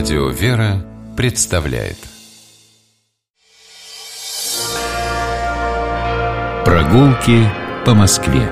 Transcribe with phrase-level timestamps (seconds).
[0.00, 0.82] Радио «Вера»
[1.14, 1.98] представляет
[6.64, 7.46] Прогулки
[7.84, 8.48] по Москве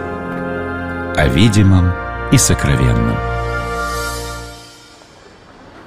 [1.16, 1.90] О видимом
[2.32, 3.16] и сокровенном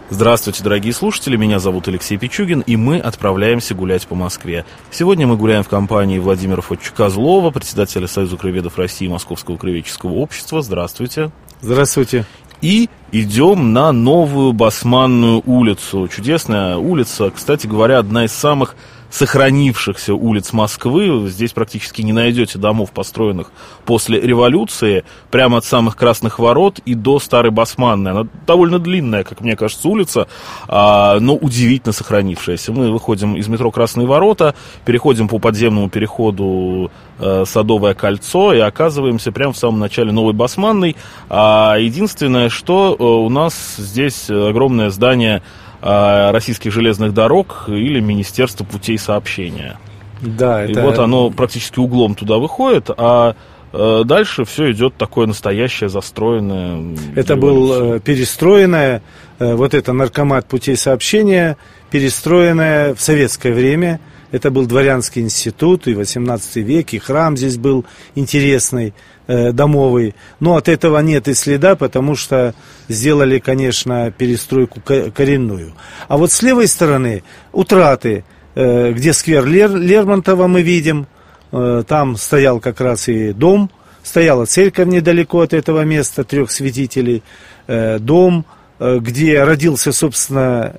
[0.10, 4.66] Здравствуйте, дорогие слушатели, меня зовут Алексей Пичугин, и мы отправляемся гулять по Москве.
[4.90, 10.14] Сегодня мы гуляем в компании Владимира Фотча Козлова, председателя Союза краеведов России и Московского краеведческого
[10.14, 10.64] общества.
[10.64, 11.32] Здравствуйте.
[11.62, 12.26] Здравствуйте.
[12.62, 16.08] И идем на новую Басманную улицу.
[16.08, 18.76] Чудесная улица, кстати говоря, одна из самых
[19.12, 21.28] сохранившихся улиц Москвы.
[21.30, 23.52] Здесь практически не найдете домов, построенных
[23.86, 28.12] после революции, прямо от самых Красных Ворот и до Старой Басманной.
[28.12, 30.28] Она довольно длинная, как мне кажется, улица,
[30.68, 32.72] а, но удивительно сохранившаяся.
[32.72, 34.56] Мы выходим из метро Красные Ворота,
[34.86, 40.96] переходим по подземному переходу э, Садовое кольцо и оказываемся прямо в самом начале Новой Басманной.
[41.30, 45.44] А единственное, что э, у нас здесь огромное здание
[45.82, 49.78] российских железных дорог или Министерства путей сообщения.
[50.22, 50.80] Да, это...
[50.80, 53.36] И вот оно практически углом туда выходит, а
[53.74, 56.96] э, дальше все идет такое настоящее застроенное.
[57.16, 59.02] Это был э, перестроенное,
[59.40, 61.58] э, вот это наркомат путей сообщения,
[61.90, 64.00] перестроенное в советское время.
[64.32, 68.94] Это был дворянский институт, и 18 век, и храм здесь был интересный.
[69.34, 70.14] Э, домовый.
[70.42, 72.54] Но от этого нет и следа, потому что
[72.90, 75.74] сделали, конечно, перестройку коренную.
[76.10, 77.24] А вот с левой стороны
[77.54, 81.08] утраты, э, где сквер Лер, Лермонтова мы видим,
[81.54, 83.72] э, там стоял как раз и дом,
[84.04, 87.24] стояла церковь недалеко от этого места, трех святителей,
[87.68, 88.46] дом,
[88.80, 90.74] где родился, собственно,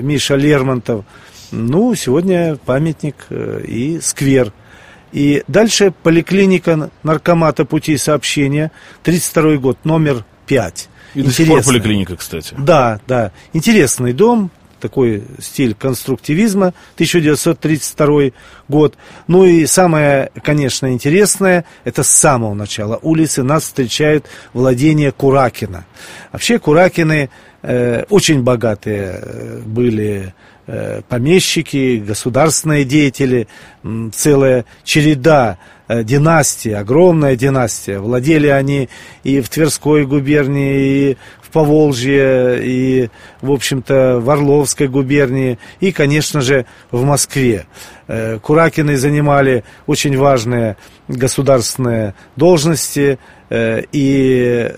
[0.00, 1.04] Миша Лермонтов.
[1.50, 4.52] Ну, сегодня памятник и сквер–
[5.12, 8.70] и дальше поликлиника наркомата путей сообщения,
[9.02, 10.88] 32 год, номер 5.
[11.14, 12.54] И до сих пор поликлиника, кстати.
[12.58, 13.32] Да, да.
[13.54, 18.32] Интересный дом, такой стиль конструктивизма, 1932
[18.68, 18.98] год.
[19.26, 25.86] Ну и самое, конечно, интересное, это с самого начала улицы нас встречают владения Куракина.
[26.32, 27.30] Вообще Куракины
[27.62, 30.45] э, очень богатые э, были Э,
[31.08, 33.46] помещики, государственные деятели,
[34.12, 37.98] целая череда э, династий, огромная династия.
[38.00, 38.88] Владели они
[39.22, 43.10] и в Тверской губернии, и в Поволжье, и,
[43.40, 47.66] в общем-то, в Орловской губернии, и, конечно же, в Москве.
[48.08, 50.76] Э, Куракины занимали очень важные
[51.08, 54.72] государственные должности, и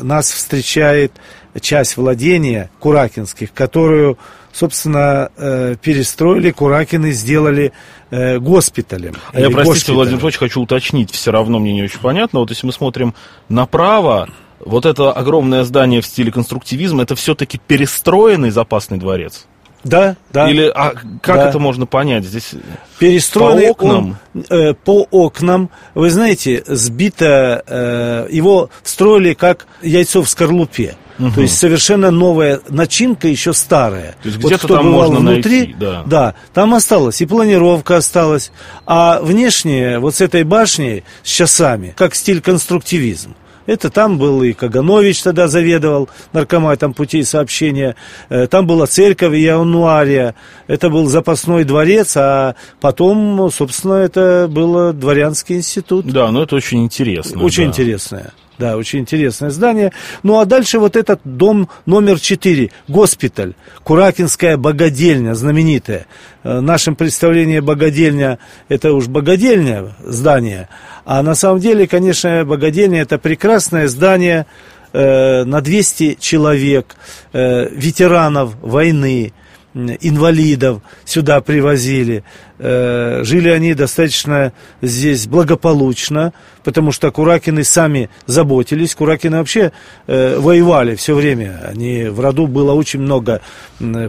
[0.00, 1.12] нас встречает
[1.60, 4.18] часть владения куракинских, которую
[4.54, 7.72] собственно, э, перестроили, Куракины сделали
[8.10, 9.14] э, госпиталем.
[9.32, 9.96] А я, простите, госпиталем.
[9.96, 12.40] Владимир Ильич, хочу уточнить, все равно мне не очень понятно.
[12.40, 13.14] Вот если мы смотрим
[13.48, 14.28] направо,
[14.60, 19.46] вот это огромное здание в стиле конструктивизма, это все-таки перестроенный запасный дворец?
[19.82, 20.48] Да, да.
[20.50, 21.48] Или а как да.
[21.48, 22.24] это можно понять?
[22.24, 22.52] Здесь
[22.98, 24.18] перестроенный по окнам.
[24.34, 25.68] Он, э, по окнам.
[25.94, 30.96] Вы знаете, сбито э, его встроили как яйцо в скорлупе.
[31.18, 31.30] Угу.
[31.30, 34.16] То есть совершенно новая начинка, еще старая.
[34.22, 36.02] То есть вот где-то там можно внутри, найти, да.
[36.06, 38.50] да, там осталось и планировка осталась,
[38.86, 43.34] а внешне вот с этой башней с часами, как стиль конструктивизм.
[43.66, 47.96] Это там был и Каганович тогда заведовал наркоматом путей сообщения.
[48.28, 50.34] Э, там была церковь Яунуария.
[50.66, 56.06] Это был запасной дворец, а потом, собственно, это был дворянский институт.
[56.06, 57.42] Да, но это очень интересно.
[57.42, 57.68] Очень да.
[57.70, 58.32] интересное.
[58.58, 59.92] Да, очень интересное здание.
[60.22, 66.06] Ну а дальше вот этот дом номер 4, госпиталь, Куракинская богадельня, знаменитая.
[66.44, 68.38] В э, нашем представлении богадельня,
[68.68, 70.68] это уж богадельня здание.
[71.04, 74.46] А на самом деле, конечно, богадельня это прекрасное здание
[74.92, 76.94] э, на 200 человек,
[77.32, 79.32] э, ветеранов войны,
[79.74, 82.22] инвалидов сюда привозили.
[82.66, 86.32] Э, жили они достаточно здесь благополучно,
[86.62, 88.94] потому что Куракины сами заботились.
[88.94, 89.70] Куракины вообще
[90.06, 91.60] э, воевали все время.
[91.68, 93.42] Они, в роду было очень много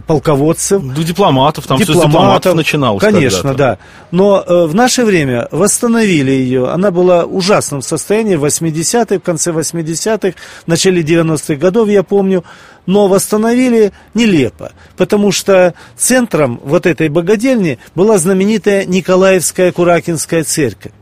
[0.06, 0.82] полководцев.
[0.82, 3.02] Ну, дипломатов, там дипломатов, все с дипломатов начиналось.
[3.02, 3.76] Конечно, да.
[4.10, 6.70] Но э, в наше время восстановили ее.
[6.70, 12.02] Она была в ужасном состоянии в 80-х, в конце 80-х, в начале 90-х годов, я
[12.02, 12.42] помню.
[12.86, 20.92] Но восстановили нелепо, потому что центром вот этой богадельни была знаменитая знаменитая Николаевская Куракинская церковь.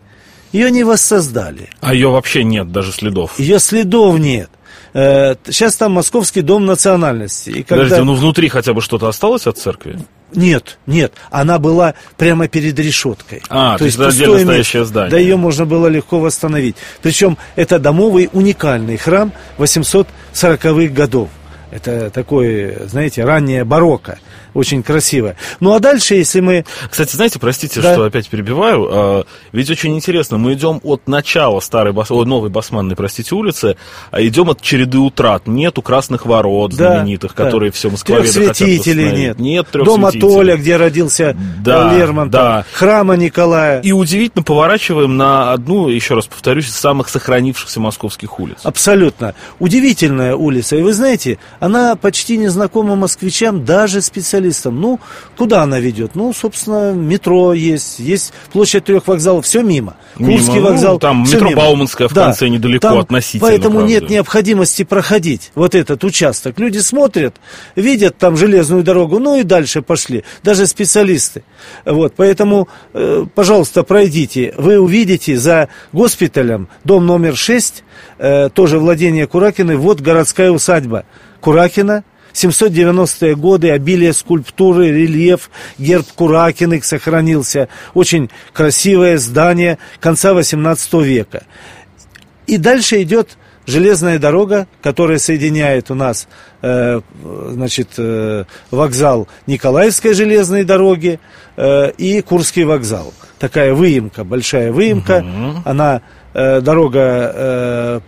[0.52, 1.69] Ее не воссоздали.
[1.81, 3.38] А ее вообще нет, даже следов?
[3.38, 4.49] Ее следов нет.
[4.93, 7.50] Сейчас э, там Московский дом национальности.
[7.50, 7.85] И когда...
[7.85, 9.99] Подождите, ну внутри хотя бы что-то осталось от церкви?
[10.32, 13.43] Нет, нет, она была прямо перед решеткой.
[13.49, 15.11] А, то, есть это отдельно настоящее здание.
[15.11, 16.76] Да ее можно было легко восстановить.
[17.02, 21.29] Причем это домовый уникальный храм 840-х годов.
[21.74, 24.20] Это такое, знаете, раннее барокко.
[24.54, 25.34] Очень красивое.
[25.58, 26.64] Ну а дальше, если мы...
[26.88, 27.94] Кстати, знаете, простите, да.
[27.94, 28.88] что опять перебиваю.
[28.88, 32.12] А, ведь очень интересно, мы идем от начала старой, бас...
[32.12, 33.76] О, новой Басманной, простите, улицы,
[34.12, 35.48] а идем от череды утрат.
[35.48, 37.44] Нету красных ворот да, знаменитых, да.
[37.44, 39.40] которые все москвоведы хотят Святителей нет.
[39.40, 42.40] Нет трех Дома Толя, где родился да, Лермонтов.
[42.40, 42.64] Да.
[42.72, 43.80] Храма Николая.
[43.80, 48.58] И удивительно поворачиваем на одну, еще раз повторюсь, из самых сохранившихся московских улиц.
[48.62, 49.34] Абсолютно.
[49.58, 50.76] Удивительная улица.
[50.76, 54.78] И вы знаете, она почти не знакома москвичам, даже специалистам.
[54.82, 55.00] Ну,
[55.34, 56.14] куда она ведет?
[56.14, 59.96] Ну, собственно, метро есть, есть площадь трех вокзалов, все мимо.
[60.14, 60.69] Курский мимо.
[60.69, 60.93] вокзал.
[60.94, 61.62] Ну, там метро мимо.
[61.62, 63.50] Бауманская в да, конце недалеко там, относительно.
[63.50, 63.93] Поэтому правда.
[63.93, 66.58] нет необходимости проходить вот этот участок.
[66.58, 67.37] Люди смотрят,
[67.76, 70.22] видят там железную дорогу, ну и дальше пошли.
[70.43, 71.44] Даже специалисты.
[71.87, 74.52] Вот, поэтому, э, пожалуйста, пройдите.
[74.58, 77.84] Вы увидите за госпиталем дом номер 6,
[78.19, 81.06] э, тоже владение Куракиной, вот городская усадьба.
[81.44, 87.69] Куракина, 790-е годы, обилие скульптуры, рельеф, герб Куракиных сохранился.
[87.93, 91.43] Очень красивое здание конца 18 века.
[92.46, 93.37] И дальше идет
[93.67, 96.29] железная дорога, которая соединяет у нас
[96.62, 97.02] э,
[97.50, 101.20] значит, э, вокзал Николаевской железной дороги
[101.58, 103.12] э, и Курский вокзал.
[103.38, 105.19] Такая выемка, большая выемка.
[105.19, 105.62] Угу.
[105.67, 106.00] Она
[106.36, 108.00] Э, дорога, э,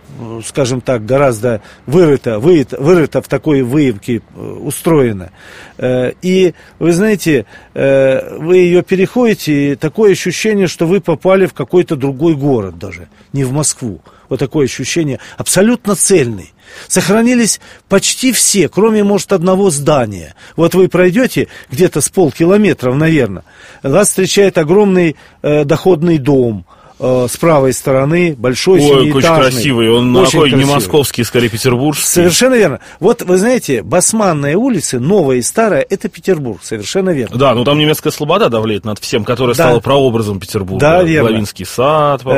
[0.45, 5.31] скажем так, гораздо вырыта, вырыта, вырыта в такой выемке э, устроена.
[5.79, 7.45] И вы знаете,
[7.75, 13.43] вы ее переходите, и такое ощущение, что вы попали в какой-то другой город даже, не
[13.43, 14.01] в Москву.
[14.27, 16.51] Вот такое ощущение, абсолютно цельный.
[16.87, 20.33] Сохранились почти все, кроме, может, одного здания.
[20.55, 23.43] Вот вы пройдете где-то с полкилометров, наверное,
[23.83, 26.65] вас встречает огромный э, доходный дом–
[26.99, 30.65] э, с правой стороны, большой Ой, очень красивый, он очень такой красивый.
[30.65, 32.07] не московский, скорее петербургский.
[32.07, 32.79] Совершенно верно.
[32.99, 37.37] Вот, вы знаете, Басманная улица, новая и старая, это Петербург, совершенно верно.
[37.37, 39.65] Да, ну там немецкая слобода давлеет над всем, которая да.
[39.65, 40.79] стала прообразом Петербурга.
[40.79, 41.29] Да, верно.
[41.29, 42.31] Главинский сад, ну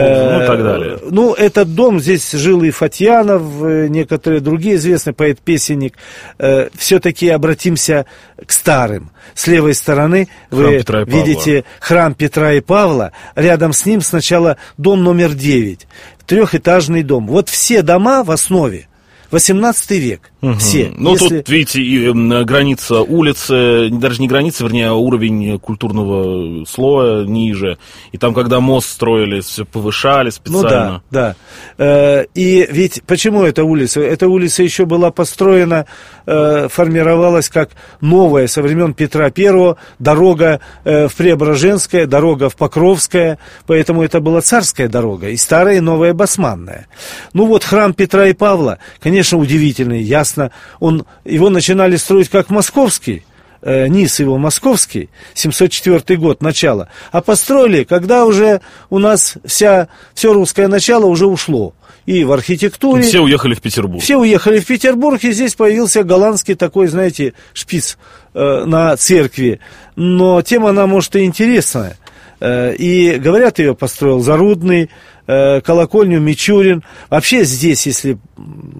[0.43, 0.99] и так далее.
[1.09, 5.95] Ну, этот дом, здесь жил и Фатьянов, э, некоторые другие известные, поэт-песенник.
[6.37, 8.05] Э, Все-таки обратимся
[8.45, 9.11] к старым.
[9.35, 13.11] С левой стороны вы видите храм Петра и Павла.
[13.35, 15.87] Рядом с ним сначала дом номер 9.
[16.25, 17.27] Трехэтажный дом.
[17.27, 18.88] Вот все дома в основе
[19.31, 20.31] 18 век.
[20.41, 20.53] Угу.
[20.55, 20.91] Все.
[20.95, 21.39] Ну, Если...
[21.39, 22.11] тут, видите, и,
[22.43, 27.77] граница улицы, даже не граница, вернее, а уровень культурного слоя ниже.
[28.11, 30.93] И там, когда мост строили, все повышали специально.
[30.93, 31.35] Ну да,
[31.77, 31.83] да.
[31.83, 34.01] Э, и ведь почему эта улица?
[34.01, 35.85] Эта улица еще была построена,
[36.25, 37.71] э, формировалась как
[38.01, 44.41] новая со времен Петра Первого, дорога э, в Преображенское, дорога в Покровское, поэтому это была
[44.41, 46.87] царская дорога, и старая, и новая басманная.
[47.33, 50.51] Ну вот храм Петра и Павла, конечно, конечно, удивительный, ясно.
[50.79, 53.25] Он, его начинали строить как московский,
[53.61, 56.87] э, низ его московский, 704 год, начало.
[57.11, 61.73] А построили, когда уже у нас вся, все русское начало уже ушло.
[62.05, 63.03] И в архитектуре...
[63.03, 64.01] Все уехали в Петербург.
[64.01, 67.97] Все уехали в Петербург, и здесь появился голландский такой, знаете, шпиц
[68.33, 69.59] э, на церкви.
[69.97, 71.97] Но тема, она, может, и интересная.
[72.39, 74.89] Э, и, говорят, ее построил Зарудный,
[75.29, 76.83] э, колокольню Мичурин.
[77.09, 78.17] Вообще здесь, если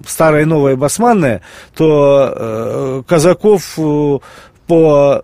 [0.06, 1.42] старая и новая басманная,
[1.74, 3.78] то э, казаков
[4.70, 5.20] по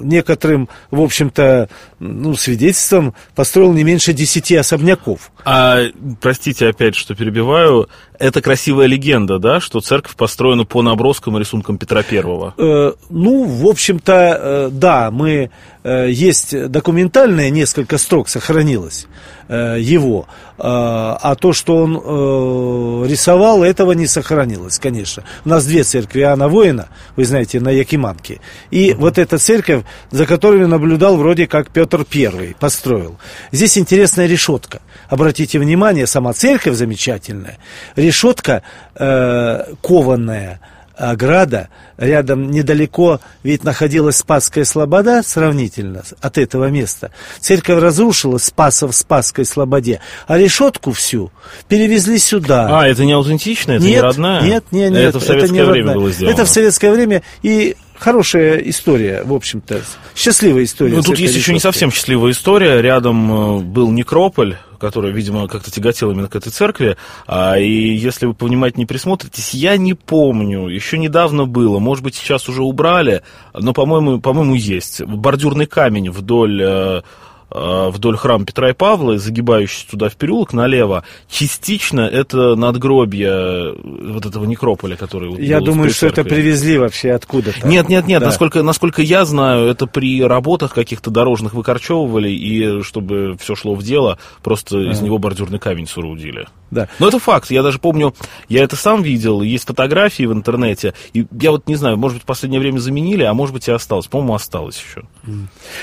[0.00, 1.68] некоторым, в общем-то,
[1.98, 5.32] ну, свидетельствам построил не меньше десяти особняков.
[5.44, 5.80] А,
[6.20, 11.78] простите опять, что перебиваю, это красивая легенда, да, что церковь построена по наброскам и рисункам
[11.78, 12.54] Петра Первого?
[12.58, 15.50] Э, ну, в общем-то, э, да, мы,
[15.84, 19.06] э, есть документальное несколько строк сохранилось
[19.48, 20.26] э, его,
[20.58, 25.22] э, а то, что он э, рисовал, этого не сохранилось, конечно.
[25.44, 28.27] У нас две церкви Иоанна Воина, вы знаете, на Якиманке,
[28.70, 29.02] и угу.
[29.02, 33.18] вот эта церковь, за которой наблюдал вроде как Петр Первый, построил.
[33.52, 34.80] Здесь интересная решетка.
[35.08, 37.58] Обратите внимание, сама церковь замечательная,
[37.96, 38.62] решетка
[38.94, 40.60] э, кованная,
[40.98, 47.12] ограда, рядом недалеко ведь находилась Спасская Слобода сравнительно от этого места.
[47.40, 51.30] Церковь разрушила Спаса в Спасской Слободе, а решетку всю
[51.68, 52.80] перевезли сюда.
[52.80, 54.42] А, это не аутентично, это нет, не родная?
[54.42, 55.02] Нет, нет, нет.
[55.02, 55.96] Это в советское это не время родная.
[55.96, 56.34] было сделано?
[56.34, 59.82] Это в советское время, и хорошая история, в общем-то,
[60.14, 60.96] счастливая история.
[60.96, 62.80] Ну, тут есть еще не совсем счастливая история.
[62.80, 66.96] Рядом э, был некрополь, который, видимо, как-то тяготел именно к этой церкви.
[67.26, 72.48] А, и если вы повнимательнее присмотритесь, я не помню, еще недавно было, может быть, сейчас
[72.48, 75.02] уже убрали, но, по-моему, по-моему, есть.
[75.02, 77.02] Бордюрный камень вдоль э,
[77.50, 84.44] вдоль храма Петра и Павла, загибающийся туда в переулок налево, частично это надгробие вот этого
[84.44, 85.34] некрополя, который...
[85.44, 87.66] Я думаю, что это привезли вообще откуда-то.
[87.66, 88.26] Нет, нет, нет, да.
[88.26, 93.82] насколько, насколько я знаю, это при работах каких-то дорожных выкорчевывали, и чтобы все шло в
[93.82, 94.90] дело, просто а.
[94.90, 96.46] из него бордюрный камень соорудили.
[96.70, 96.88] Да.
[96.98, 97.50] Но это факт.
[97.50, 98.14] Я даже помню,
[98.48, 100.94] я это сам видел, есть фотографии в интернете.
[101.14, 103.72] И я вот не знаю, может быть, в последнее время заменили, а может быть и
[103.72, 104.06] осталось.
[104.06, 105.04] По-моему, осталось еще.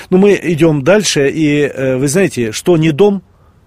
[0.10, 3.22] Ну, мы идем дальше, и э, вы знаете, что не дом,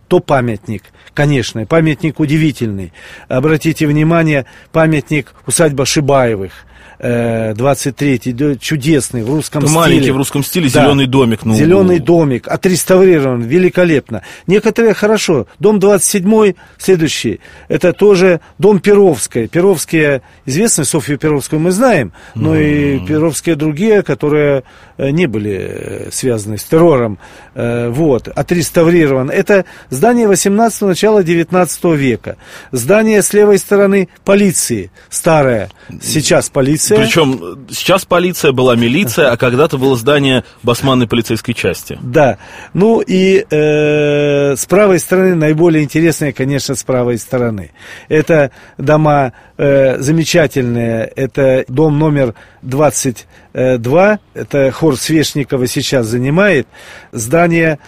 [0.08, 0.84] то памятник.
[1.14, 2.92] Конечно, памятник удивительный.
[3.28, 6.52] Обратите внимание, памятник усадьба Шибаевых.
[6.98, 9.80] 23-й, э, чудесный, в русском Это стиле.
[9.80, 10.84] Маленький в русском стиле, да.
[10.84, 11.44] зеленый домик.
[11.44, 14.22] Ну, зеленый домик, отреставрирован, великолепно.
[14.46, 15.46] Некоторые хорошо.
[15.58, 19.46] Дом 27 следующий, это тоже дом Перовской.
[19.48, 23.02] Перовские, известны, Софью Перовскую мы знаем, но mm.
[23.02, 24.64] и Перовские другие, которые
[24.96, 27.18] э, не были э, связаны с террором.
[27.54, 29.30] Вот, отреставрирован.
[29.30, 32.36] Это здание 18 начала 19 века.
[32.70, 35.68] Здание с левой стороны полиции, старое.
[36.00, 36.98] Сейчас полиция полиция.
[36.98, 41.98] Причем сейчас полиция была милиция, а когда-то было здание басманной полицейской части.
[42.02, 42.38] Да.
[42.74, 47.72] Ну и э, с правой стороны, наиболее интересные, конечно, с правой стороны.
[48.08, 51.10] Это дома э, замечательные.
[51.16, 54.18] Это дом номер 22.
[54.34, 56.66] Это хор Свешникова сейчас занимает.
[57.12, 57.78] Здание,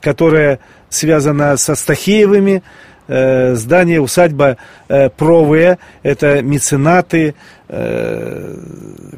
[0.00, 2.62] которое связано со Стахеевыми,
[3.10, 4.56] э, здание, усадьба
[4.88, 7.34] э, Провые, это меценаты,
[7.68, 8.56] э,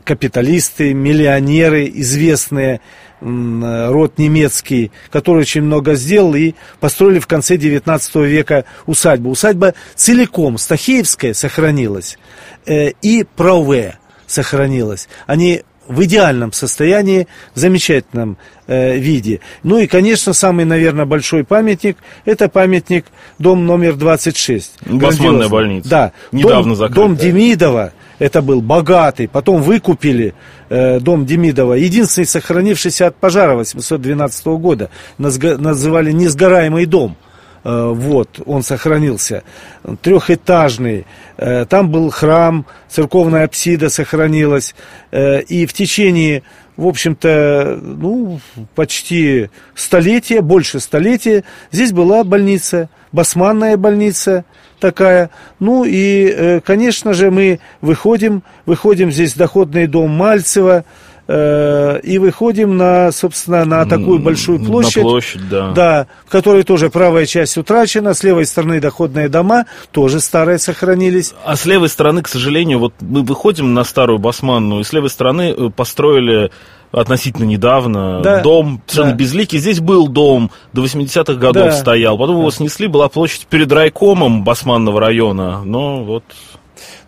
[0.04, 2.80] капиталисты, миллионеры, известные,
[3.20, 9.30] род немецкий, который очень много сделал и построили в конце 19 века усадьбу.
[9.30, 12.18] Усадьба целиком Стахеевская сохранилась
[12.66, 15.08] э, и Прове сохранилась.
[15.26, 18.36] Они в идеальном состоянии, в замечательном
[18.66, 19.40] э, виде.
[19.62, 23.06] Ну и, конечно, самый, наверное, большой памятник, это памятник
[23.38, 24.72] дом номер 26.
[24.86, 25.88] Басманная больница.
[25.88, 26.12] Да.
[26.30, 26.92] Недавно дом.
[26.92, 30.34] Дом Демидова, это был богатый, потом выкупили
[30.68, 37.16] э, дом Демидова, единственный сохранившийся от пожара 812 года, называли «Несгораемый дом».
[37.64, 39.44] Э, вот, он сохранился,
[40.02, 44.74] трехэтажный, э, там был храм, церковная апсида сохранилась,
[45.12, 46.42] э, и в течение,
[46.76, 48.40] в общем-то, ну,
[48.74, 54.44] почти столетия, больше столетия, здесь была больница, басманная больница
[54.80, 60.84] такая, ну и, конечно же, мы выходим, выходим здесь доходный дом Мальцева,
[61.32, 65.70] и выходим на, собственно, на такую большую площадь, на площадь да.
[65.72, 71.34] Да, в которой тоже правая часть утрачена, с левой стороны доходные дома тоже старые сохранились.
[71.44, 75.10] А с левой стороны, к сожалению, вот мы выходим на старую Басманную, и с левой
[75.10, 76.50] стороны э, построили
[76.92, 79.16] относительно недавно да, дом совершенно да.
[79.16, 79.58] безликий.
[79.58, 81.72] Здесь был дом, до 80-х годов да.
[81.72, 82.40] стоял, потом да.
[82.40, 86.24] его снесли, была площадь перед райкомом Басманного района, но вот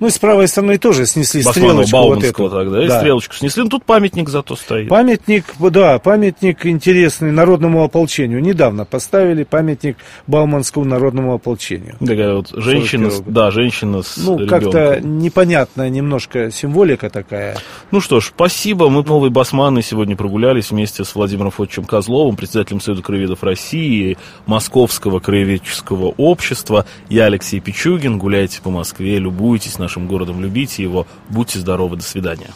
[0.01, 2.51] ну и с правой стороны тоже снесли Басманова, стрелочку вот эту.
[2.51, 2.99] тогда, и да.
[2.99, 3.63] стрелочку снесли.
[3.63, 4.89] Ну, тут памятник зато стоит.
[4.89, 8.41] Памятник, да, памятник интересный народному ополчению.
[8.41, 11.97] Недавно поставили памятник Бауманскому народному ополчению.
[12.01, 17.57] Такая вот женщина, да, женщина с Ну, как-то непонятная немножко символика такая.
[17.91, 18.89] Ну что ж, спасибо.
[18.89, 25.21] Мы новые басманы сегодня прогулялись вместе с Владимиром Фотчем Козловым, председателем Союза краеведов России, Московского
[25.21, 26.87] краеведческого общества.
[27.09, 28.19] Я Алексей Пичугин.
[28.19, 31.07] Гуляйте по Москве, любуйтесь нашим городом, любите его.
[31.29, 32.51] Будьте здоровы, до свидания.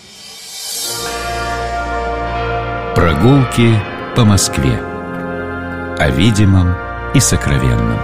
[2.94, 3.80] Прогулки
[4.16, 4.78] по Москве.
[5.98, 6.74] О видимом
[7.14, 7.98] и сокровенном.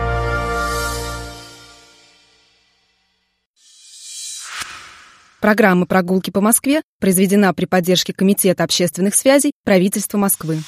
[5.40, 10.62] Программа «Прогулки по Москве» произведена при поддержке Комитета общественных связей правительства Москвы.